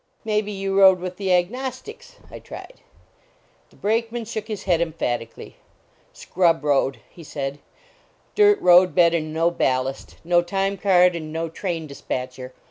May 0.25 0.41
be 0.41 0.51
you 0.51 0.75
rode 0.75 0.99
with 0.99 1.17
the 1.17 1.31
Agnostics?" 1.31 2.15
I 2.31 2.39
tried. 2.39 2.81
The 3.69 3.75
Brakeman 3.75 4.25
shook 4.25 4.47
his 4.47 4.63
head 4.63 4.81
emphatic 4.81 5.37
ally. 5.37 5.51
"Scrub 6.11 6.63
road," 6.63 7.01
he 7.07 7.23
said, 7.23 7.59
"dirt 8.33 8.59
road 8.59 8.95
bed 8.95 9.13
and 9.13 9.31
no 9.31 9.51
ballast; 9.51 10.15
no 10.23 10.41
time 10.41 10.75
card, 10.75 11.15
and 11.15 11.31
no 11.31 11.49
train 11.49 11.85
dispatcher. 11.85 12.51